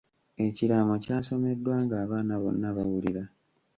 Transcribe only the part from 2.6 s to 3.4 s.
bawulira.